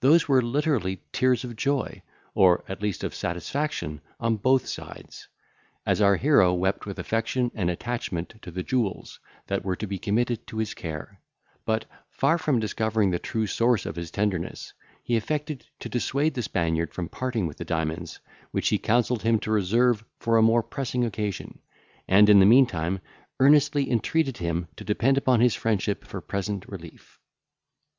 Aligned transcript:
Those 0.00 0.26
were 0.26 0.40
literally 0.40 1.02
tears 1.12 1.44
of 1.44 1.54
joy, 1.54 2.00
or 2.34 2.64
at 2.70 2.80
least 2.80 3.04
of 3.04 3.14
satisfaction, 3.14 4.00
on 4.18 4.36
both 4.38 4.66
sides; 4.66 5.28
as 5.84 6.00
our 6.00 6.16
hero 6.16 6.54
wept 6.54 6.86
with 6.86 6.98
affection 6.98 7.50
and 7.54 7.68
attachment 7.70 8.32
to 8.40 8.50
the 8.50 8.62
jewels 8.62 9.20
that 9.46 9.66
were 9.66 9.76
to 9.76 9.86
be 9.86 9.98
committed 9.98 10.46
to 10.46 10.56
his 10.56 10.72
care; 10.72 11.20
but, 11.66 11.84
far 12.08 12.38
from 12.38 12.58
discovering 12.60 13.10
the 13.10 13.18
true 13.18 13.46
source 13.46 13.84
of 13.84 13.96
his 13.96 14.10
tenderness, 14.10 14.72
he 15.02 15.18
affected 15.18 15.66
to 15.80 15.90
dissuade 15.90 16.32
the 16.32 16.42
Spaniard 16.42 16.94
from 16.94 17.10
parting 17.10 17.46
with 17.46 17.58
the 17.58 17.64
diamonds, 17.66 18.20
which 18.52 18.68
he 18.70 18.78
counselled 18.78 19.22
him 19.22 19.38
to 19.40 19.50
reserve 19.50 20.02
for 20.18 20.38
a 20.38 20.42
more 20.42 20.62
pressing 20.62 21.04
occasion; 21.04 21.58
and, 22.08 22.30
in 22.30 22.38
the 22.40 22.46
meantime, 22.46 23.00
earnestly 23.38 23.90
entreated 23.90 24.38
him 24.38 24.66
to 24.76 24.82
depend 24.82 25.18
upon 25.18 25.40
his 25.40 25.54
friendship 25.54 26.04
for 26.06 26.22
present 26.22 26.66
relief. 26.68 27.20